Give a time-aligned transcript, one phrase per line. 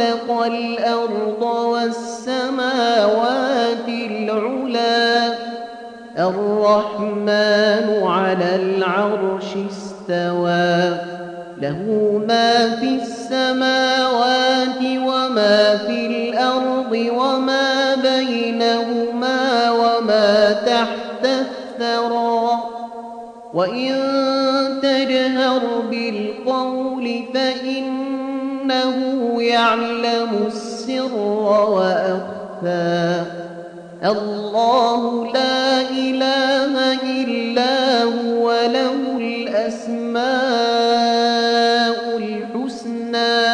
[0.00, 2.28] خلق الأرض والسماوات
[3.88, 5.34] العلا.
[6.18, 10.98] الرحمن على العرش استوى.
[11.60, 11.82] له
[12.28, 22.50] ما في السماوات وما في الأرض وما بينهما وما تحت الثرى.
[23.54, 23.94] وإن
[24.82, 25.60] تجهر
[25.90, 27.24] بالقول
[28.70, 33.24] فإنه يعلم السر وأخفى.
[34.04, 40.26] الله لا إله إلا هو له الأسماء
[42.16, 43.46] الحسنى.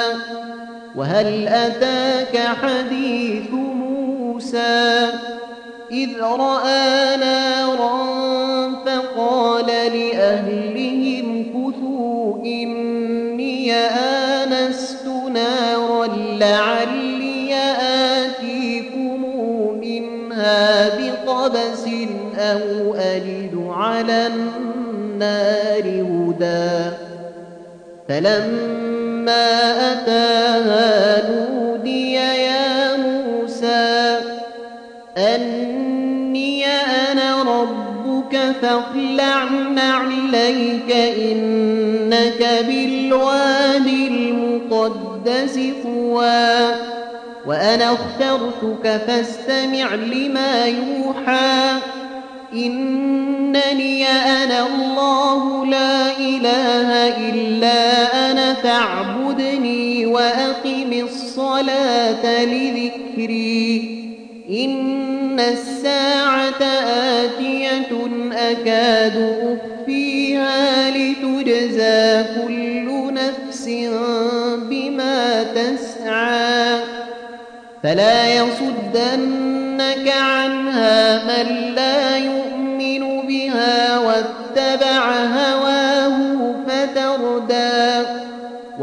[0.97, 5.09] وهل أتاك حديث موسى؟
[5.91, 8.07] إذ رأى نارا
[8.87, 14.16] فقال لأهلهم كثوا إني آنست
[22.53, 26.97] أو أجد على النار هدى.
[28.09, 29.47] فلما
[29.93, 34.19] أتاها نودي يا موسى
[35.19, 39.45] أني أنا ربك فاخلع
[39.75, 46.75] نعليك إنك بالوادي المقدس طوى.
[47.47, 51.79] وأنا اخترتك فاستمع لما يوحى.
[52.57, 57.81] إنني أنا الله لا إله إلا
[58.31, 63.97] أنا فاعبدني وأقم الصلاة لذكري.
[64.51, 66.63] إن الساعة
[67.23, 67.93] آتية
[68.33, 73.69] أكاد أخفيها لتجزى كل نفس
[74.71, 76.81] بما تسعى.
[77.83, 82.06] فلا يصدنك عنها من لا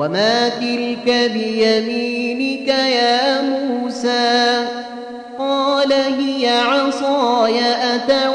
[0.03, 4.65] وما تلك بيمينك يا موسى
[5.39, 7.59] قال هي عصاي
[7.95, 8.32] أتوكأ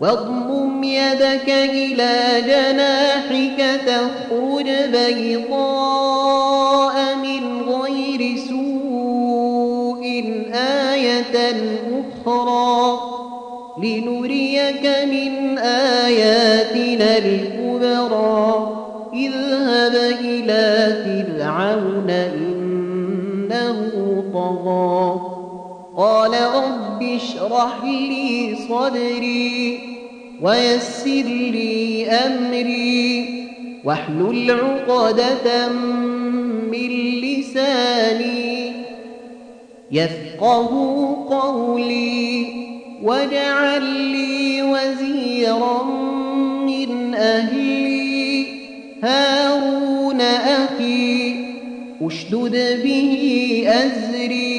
[0.00, 10.02] واضمم يدك إلى جناحك تخرج بيضاء من غير سوء
[10.54, 11.56] آية
[12.26, 12.98] أخرى
[13.82, 18.74] لنريك من آياتنا الكبرى.
[19.14, 23.78] اذهب إلى فرعون إنه
[24.34, 25.20] طغى.
[25.98, 29.80] قال رب اشرح لي صدري
[30.42, 33.44] ويسر لي أمري
[33.84, 35.68] واحلل عقدة
[36.70, 38.72] من لساني
[39.92, 40.68] يفقه
[41.30, 42.46] قولي
[43.02, 45.82] واجعل لي وزيرا
[46.66, 48.46] من أهلي
[49.02, 51.34] هارون أخي
[52.02, 54.57] أشدد به أزري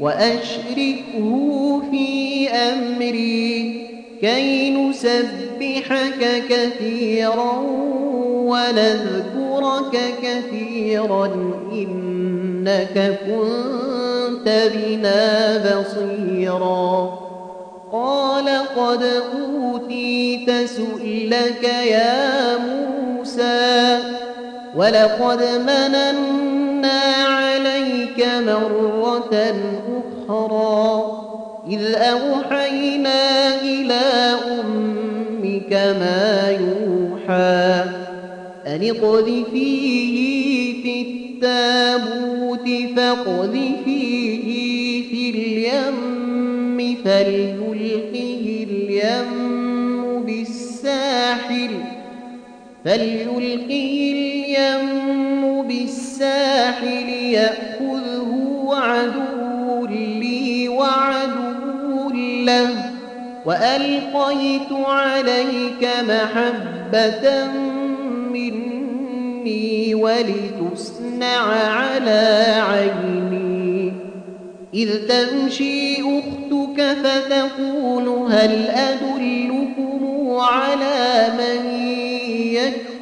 [0.00, 3.86] وأشركه في أمري
[4.20, 7.62] كي نسبحك كثيرا
[8.46, 11.26] ونذكرك كثيرا
[11.72, 17.18] إنك كنت بنا بصيرا
[17.92, 19.02] قال قد
[19.34, 23.98] أوتيت سؤلك يا موسى
[24.76, 26.65] ولقد مننا
[28.20, 29.34] عليك مرة
[30.28, 31.22] أخرى.
[31.70, 37.84] إذ أوحينا إلى أمك ما يوحى
[38.66, 40.16] أن اقذفيه
[40.82, 44.46] في التابوت فاقذفيه
[45.10, 49.30] في اليم فليلقه اليم
[50.26, 51.70] بالساحل
[52.84, 54.86] فليلقه اليم
[55.62, 56.05] بالساحل
[57.32, 62.10] يأخذه عدو لي وعدو
[62.44, 62.70] له
[63.46, 67.46] وألقيت عليك محبة
[68.32, 73.92] مني ولتصنع على عيني.
[74.74, 80.06] إذ تمشي أختك فتقول هل أدلكم
[80.40, 81.70] على من
[82.54, 82.95] يكفله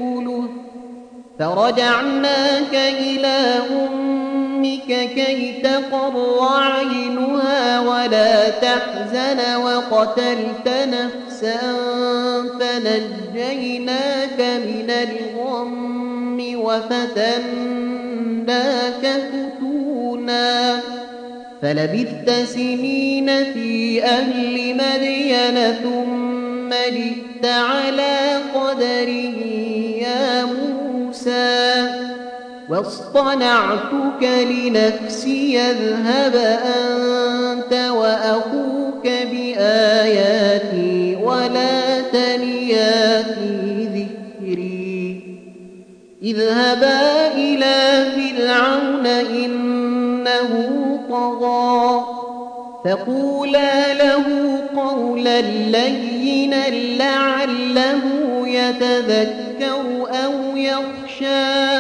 [1.38, 11.58] فرجعناك إلى أمك كي تقر عينها ولا تحزن وقتلت نفسا
[12.60, 17.74] فنجيناك من الغم وفتناك
[19.32, 20.80] فتونا
[21.62, 29.34] فلبثت سنين في أهل مدين ثم جئت على قدره
[30.02, 30.73] يا موسى
[32.68, 36.36] واصطنعتك لنفسي اذهب
[36.76, 45.20] أنت وأخوك بآياتي ولا تنيا في ذكري.
[46.22, 50.50] اذهبا إلى فرعون إنه
[51.10, 52.04] طغى
[52.84, 54.24] فقولا له
[54.76, 58.13] قولا لينا لعله
[58.68, 61.78] يتذكر أو يخشى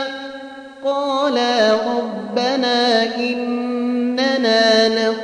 [0.84, 5.23] قالا ربنا إننا نخاف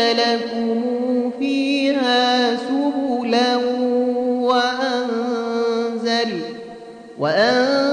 [0.00, 0.82] لكم
[1.38, 3.56] فيها سبلا
[4.50, 6.32] وأنزل
[7.18, 7.89] وأنزل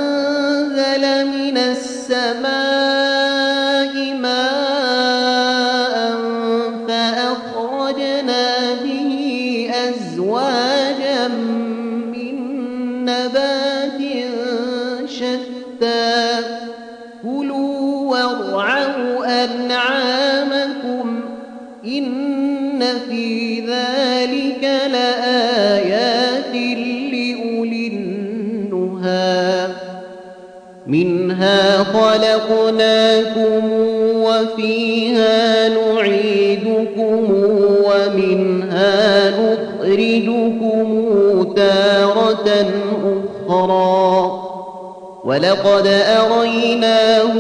[32.18, 33.72] خلقناكم
[34.16, 37.28] وفيها نعيدكم
[37.86, 40.88] ومنها نخرجكم
[41.56, 42.66] تارة
[43.50, 44.44] أخرى
[45.24, 47.34] ولقد أريناه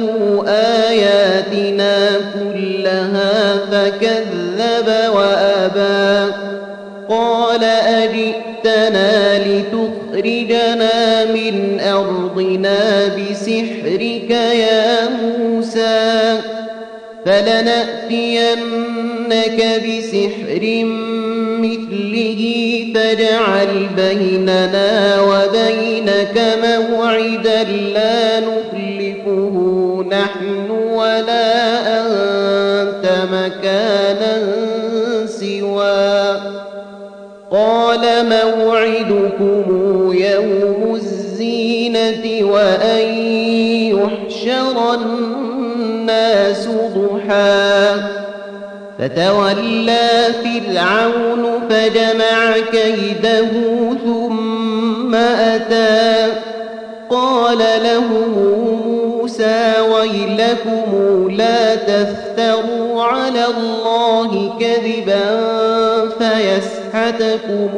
[0.47, 6.33] آياتنا كلها فكذب وأبى
[7.09, 12.26] قال أجئتنا لتخرجنا من أرضنا
[13.61, 16.39] بسحرك يا موسى
[17.25, 18.59] فلنأتينك
[19.85, 20.85] بسحر
[21.61, 22.41] مثله
[22.95, 29.55] فاجعل بيننا وبينك موعدا لا نخلفه
[30.11, 34.35] نحن ولا أنت مكانا
[35.25, 36.37] سوى
[37.51, 37.99] قال
[38.29, 39.63] موعدكم
[40.13, 43.06] يوم الزينة وأن
[45.05, 47.95] الناس ضحى.
[48.99, 50.09] فتولى
[50.43, 53.47] فرعون فجمع كيده
[54.05, 56.33] ثم أتى.
[57.09, 58.03] قال له
[58.35, 65.25] موسى ويلكم لا تفتروا على الله كذبا
[66.19, 67.69] فيسحتكم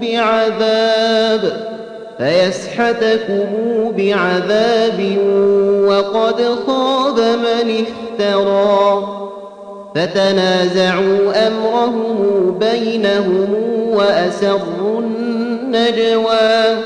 [0.00, 1.75] بعذاب.
[2.18, 3.46] فيسحتكم
[3.96, 5.18] بعذاب
[5.88, 9.08] وقد خاب من افترى.
[9.94, 13.54] فتنازعوا أمرهم بينهم
[13.92, 16.76] وأسروا النجوى.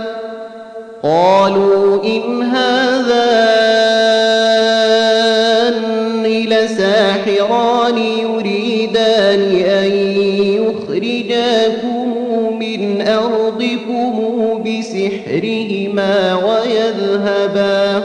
[1.03, 4.01] قالوا إن هذان
[15.31, 18.03] بسحرهما ويذهبا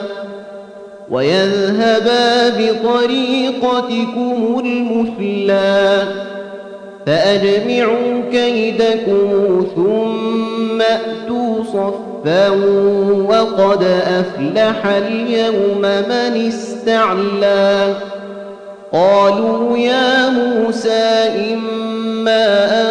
[1.11, 6.03] ويذهبا بطريقتكم المثلى
[7.05, 12.49] فأجمعوا كيدكم ثم أتوا صفا
[13.29, 17.93] وقد أفلح اليوم من استعلى.
[18.91, 22.87] قالوا يا موسى إما أن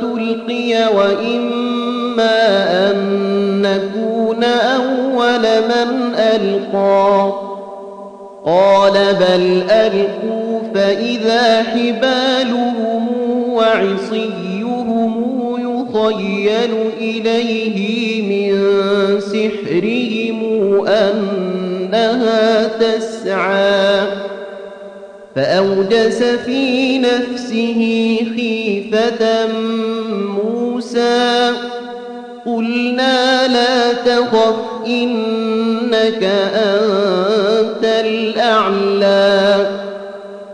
[0.00, 2.69] تلقي وإما
[5.68, 7.32] من ألقى
[8.44, 13.06] قال بل ألقوا فإذا حبالهم
[13.48, 15.14] وعصيهم
[15.58, 18.60] يخيل إليه من
[19.20, 20.40] سحرهم
[20.86, 24.06] أنها تسعى
[25.36, 29.46] فأوجس في نفسه خيفة
[30.10, 31.52] موسى
[32.46, 39.66] قلنا لا تخف إنك أنت الأعلى.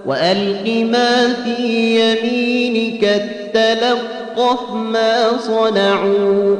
[0.06, 3.22] وألق ما في يمينك
[3.54, 6.56] تلقف ما صنعوا.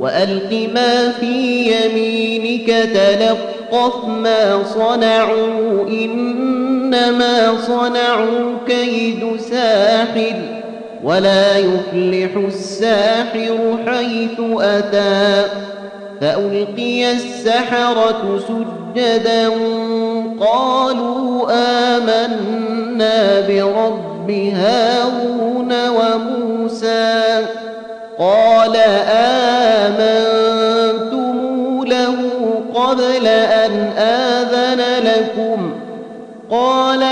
[0.00, 5.88] وألق ما في يمينك تلقف ما صنعوا.
[5.88, 10.34] إنما صنعوا كيد ساحر
[11.04, 15.44] ولا يفلح الساحر حيث أتى.
[16.20, 19.48] فألقي السحرة سجدا
[20.40, 21.48] قالوا
[21.96, 27.46] آمنا برب هارون وموسى
[28.18, 28.76] قال
[29.86, 31.38] آمنتم
[31.84, 32.16] له
[32.74, 35.72] قبل أن آذن لكم
[36.50, 37.02] قال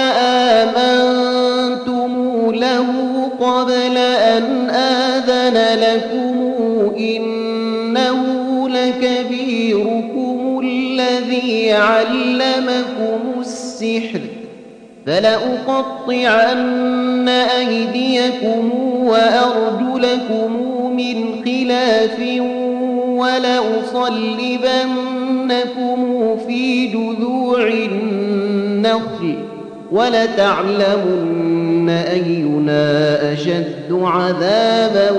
[0.61, 2.11] آمنتم
[2.55, 2.87] له
[3.41, 6.26] قبل أن آذن لكم
[11.77, 14.21] علمكم السحر
[15.07, 16.49] فلأقطعن
[17.29, 18.71] أيديكم
[19.05, 20.53] وأرجلكم
[20.97, 22.19] من خلاف
[24.97, 29.35] ولأصلبنكم في جذوع النخل
[29.93, 35.11] ولتعلمن أينا أشد عذابا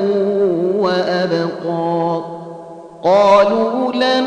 [0.78, 2.22] وأبقى
[3.04, 4.26] قالوا لن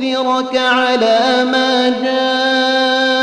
[0.00, 3.22] نؤثرك على ما جاءنا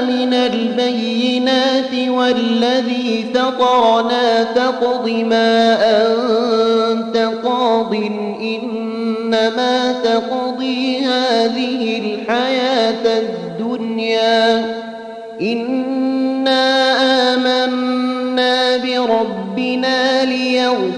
[0.00, 5.78] من البينات والذي فطرنا فاقض ما
[6.92, 7.94] أنت قاض
[8.40, 14.64] إنما تقضي هذه الحياة الدنيا.
[15.40, 15.87] إنا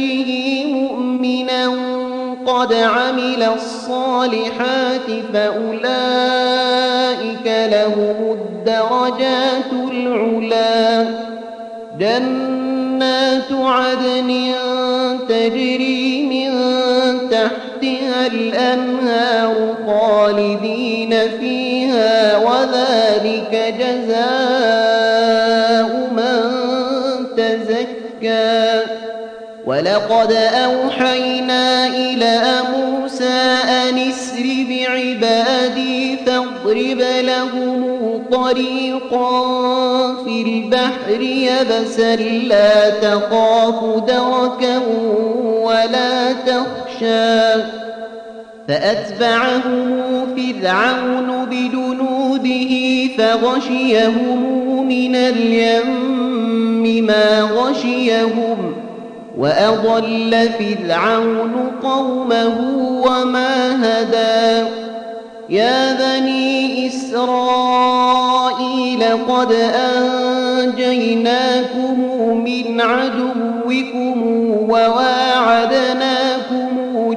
[0.00, 1.68] يأته مؤمنا
[2.46, 6.66] قد عمل الصالحات فأولئك
[7.46, 11.06] لهم الدرجات العلا
[11.98, 14.52] جنات عدن
[15.28, 16.50] تجري من
[17.30, 24.87] تحتها الأنهار خالدين فيها وذلك جزاء
[29.78, 37.98] ولقد أوحينا إلى موسى أن اسر بعبادي فاضرب لهم
[38.32, 39.44] طريقا
[40.24, 44.80] في البحر يبسا لا تخاف دركا
[45.62, 47.62] ولا تخشى.
[48.68, 50.02] فأتبعهم
[50.36, 52.72] فرعون بجنوده
[53.18, 58.87] فغشيهم من اليم ما غشيهم.
[59.38, 62.56] وأضل فرعون قومه
[63.06, 64.68] وما هدى
[65.48, 68.18] يا بني إسرائيل
[69.28, 69.52] قد
[70.68, 72.00] أنجيناكم
[72.44, 74.22] من عدوكم
[74.68, 76.18] وواعدناكم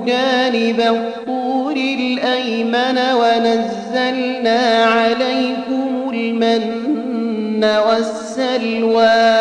[0.06, 9.32] جانب الطور الأيمن ونزلنا عليكم المن والسلوى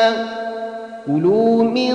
[1.06, 1.94] كلوا من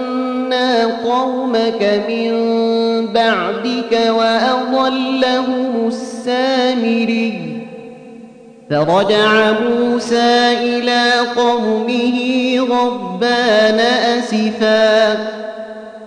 [1.03, 2.31] قومك من
[3.13, 7.67] بعدك وأضلهم السامري.
[8.69, 12.19] فرجع موسى إلى قومه
[12.59, 13.79] غضبان
[14.19, 15.13] أسفا.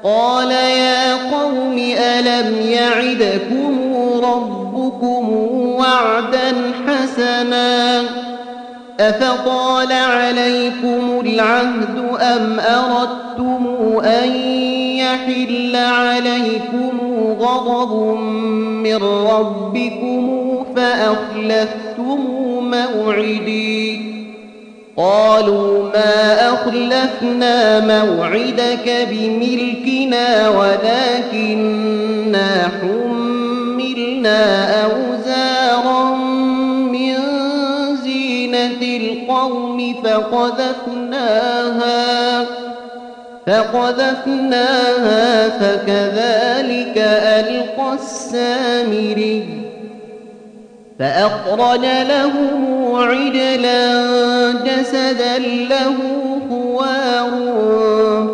[0.04, 3.78] قال يا قوم ألم يعدكم
[4.24, 5.32] ربكم
[5.78, 6.52] وعدا
[6.86, 8.02] حسنا؟
[9.00, 13.66] أفطال عليكم العهد أم أردتم
[14.04, 14.30] أن
[15.14, 17.00] يحل عليكم
[17.40, 18.18] غضب
[18.82, 20.24] من ربكم
[20.76, 22.20] فأخلفتم
[22.60, 24.14] موعدي.
[24.96, 31.90] قالوا ما أخلفنا موعدك بملكنا ولكننا
[32.80, 34.40] حملنا
[34.84, 36.16] أوزارا
[36.92, 37.14] من
[38.04, 41.44] زينة القوم فقذفناها.
[43.46, 46.98] فقذفناها فكذلك
[47.38, 49.64] ألقى السامري
[50.98, 54.02] فأخرج لهم عجلا
[54.52, 55.94] جسدا له
[56.48, 57.30] خوار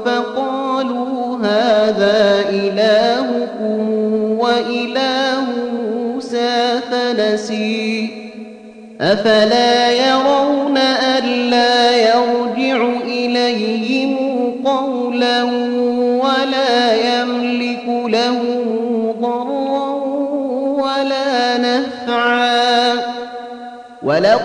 [0.05, 3.91] فقالوا هذا إلهكم
[4.39, 5.41] وإله
[5.85, 8.11] موسى فنسي
[9.01, 10.79] أفلا يرون
[11.19, 12.70] ألا يرجع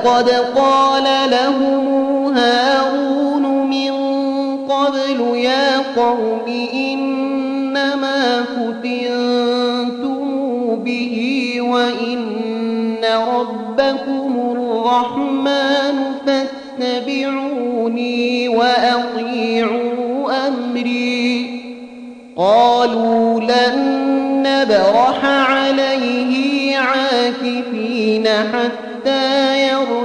[0.04, 1.88] ولقد قال لهم
[2.38, 3.92] هارون من
[4.68, 10.16] قبل يا قوم إنما فتنتم
[10.76, 15.96] به وإن ربكم الرحمن
[16.80, 21.62] فاتبعوني وأطيعوا أمري.
[22.38, 23.76] قالوا لن
[24.44, 28.28] نبرح عليه عاكفين
[29.06, 30.05] حتى يرجع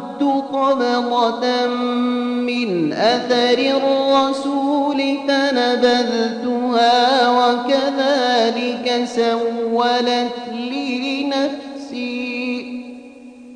[0.23, 12.81] قبضة من أثر الرسول فنبذتها وكذلك سولت لي نفسي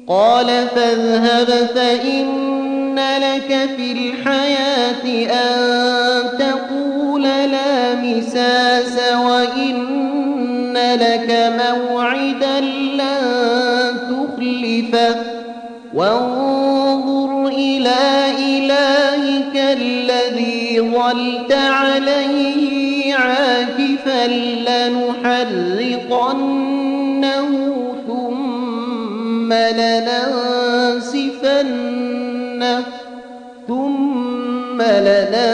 [0.07, 15.34] قال فاذهب فإن لك في الحياة أن تقول لا مساس وإن لك موعدا لن تخلفه
[15.95, 17.95] وانظر إلى
[18.39, 24.27] إلهك الذي ظلت عليه عاكفا
[24.67, 26.05] لنحرقنه
[28.07, 31.15] ثم لننسفنه
[33.67, 35.45] ثم لننسفنه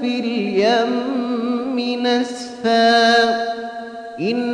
[0.00, 3.14] في اليم نسفا
[4.20, 4.53] إنما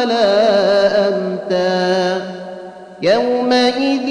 [0.00, 2.20] ولا أمتا
[3.02, 4.08] يومئذ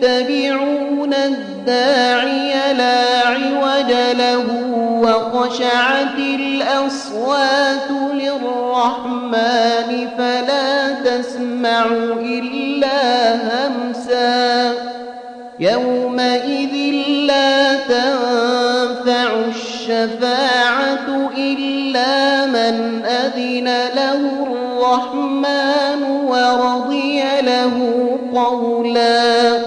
[0.00, 4.44] يتبعون الداعي لا عوج له
[5.02, 11.86] وخشعت الأصوات للرحمن فلا تسمع
[12.20, 14.72] إلا همسا
[15.60, 16.74] يومئذ
[17.26, 23.97] لا تنفع الشفاعة إلا من أذن له
[24.88, 27.74] الرحمن ورضي له
[28.34, 29.58] قولا.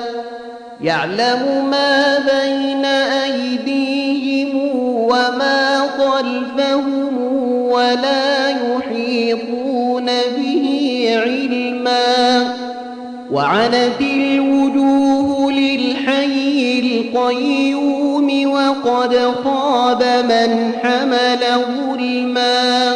[0.81, 7.17] يعلم ما بين أيديهم وما خلفهم
[7.71, 10.05] ولا يحيطون
[10.37, 12.55] به علما.
[13.31, 21.39] وعنت الوجوه للحي القيوم وقد خاب من حمل
[21.77, 22.93] ظلما.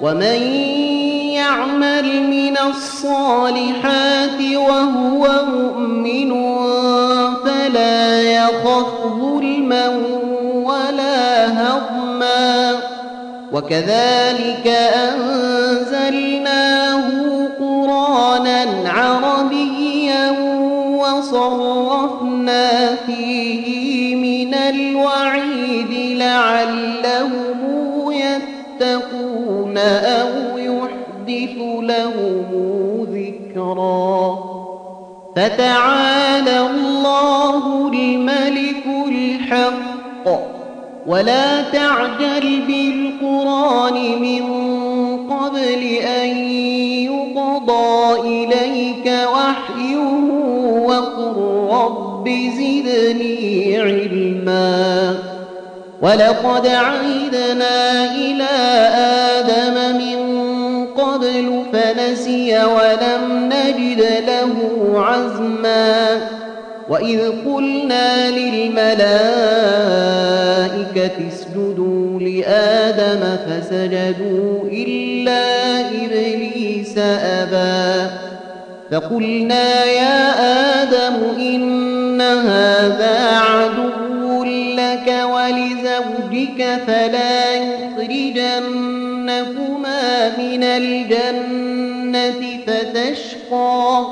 [0.00, 0.93] ومن
[1.44, 5.22] يعمل من الصالحات وهو
[5.54, 6.30] مؤمن
[7.44, 9.88] فلا يخف ظلما
[10.54, 12.72] ولا هضما.
[13.52, 15.93] وكذلك أنزلناه
[35.36, 40.54] فتعالى الله الملك الحق.
[41.06, 44.44] ولا تعجل بالقرآن من
[45.30, 45.82] قبل
[46.22, 46.28] أن
[47.08, 50.24] يقضى إليك وحيه
[50.86, 51.36] وقل
[51.70, 55.18] رب زدني علما.
[56.02, 58.54] ولقد عهدنا إلى
[59.38, 60.13] آدم من
[61.34, 64.54] قبل فنسي ولم نجد له
[65.00, 66.20] عزما
[66.88, 68.98] وإذ قلنا للملائكة
[71.28, 78.10] اسجدوا لآدم فسجدوا إلا إبليس أبى
[78.90, 80.30] فقلنا يا
[80.82, 88.93] آدم إن هذا عدو لك ولزوجك فلا يخرجنكما
[90.54, 94.04] من الجنة فتشقى.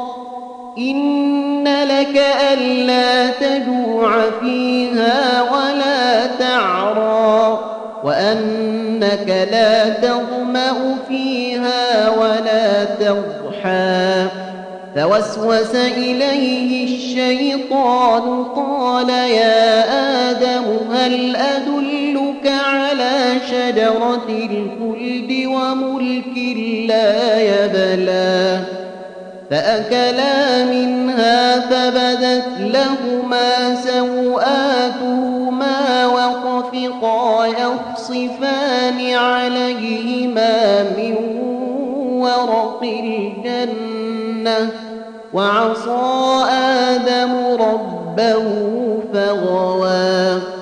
[0.78, 7.58] إن لك ألا تجوع فيها ولا تعرى.
[8.04, 14.26] وأنك لا تظمأ فيها ولا تضحى.
[14.96, 19.84] فوسوس إليه الشيطان قال يا
[20.30, 21.36] آدم هل
[22.42, 26.36] أدلك على شجرة الخلد وملك
[26.88, 28.60] لا يبلى.
[29.50, 35.26] فأكلا منها فبدت لهما سوآتهما
[36.06, 41.14] وطفقا يخصفان عليهما من
[42.20, 44.70] ورق الجنة.
[45.34, 48.44] وعصى آدم ربه
[49.14, 50.61] فغوى.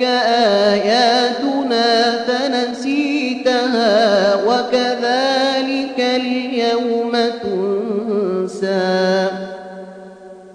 [0.00, 0.06] أتتك
[0.72, 1.88] آياتنا
[2.26, 3.84] فنسيتها
[4.44, 9.28] وكذلك اليوم تنسى.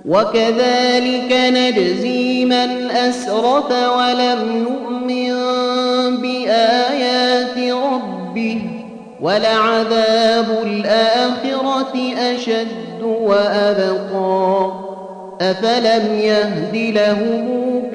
[0.05, 5.35] وكذلك نجزي من أسرف ولم يؤمن
[6.21, 8.61] بآيات ربه
[9.21, 14.71] ولعذاب الآخرة أشد وأبقى.
[15.41, 17.64] أفلم يهد لهم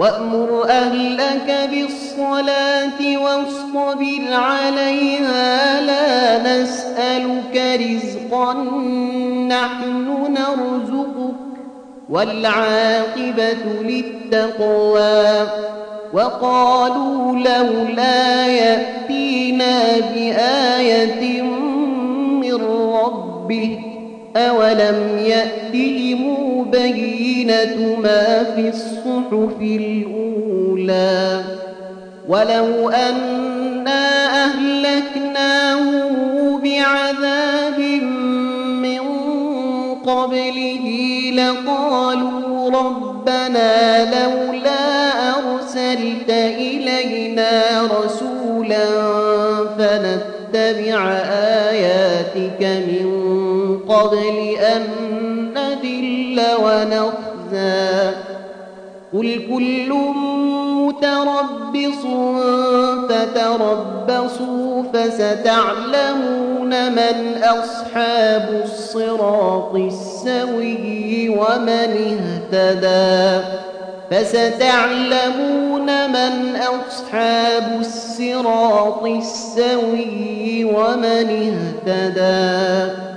[0.00, 8.54] وأمر أهلك بالصلاة واصطبر عليها لا نسألك رزقا
[9.48, 11.34] نحن نرزقك
[12.10, 15.48] والعاقبة للتقوى.
[16.12, 22.54] وقالوا لولا يأتينا بآية من
[22.94, 23.89] ربه
[24.36, 31.40] أولم يأتهم بينة ما في الصحف الأولى
[32.28, 35.80] ولو أنا أهلكناه
[36.64, 37.78] بعذاب
[38.82, 39.00] من
[40.06, 40.86] قبله
[41.34, 48.86] لقالوا ربنا لولا أرسل أرسلت إلينا رسولا
[49.78, 51.12] فنتبع
[51.70, 53.19] آياتك من
[54.00, 54.82] قبل أن
[55.54, 58.10] نذل ونخزى
[59.12, 59.92] قل كل
[60.86, 62.02] متربص
[63.08, 71.90] فتربصوا فستعلمون من أصحاب الصراط السوي ومن
[72.52, 73.44] اهتدى
[74.10, 81.54] فستعلمون من أصحاب الصراط السوي ومن
[81.86, 83.09] اهتدى